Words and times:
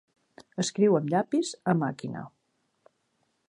Escriu 0.63 0.97
amb 0.99 1.11
llapis, 1.15 1.53
a 1.73 1.77
màquina. 1.85 2.25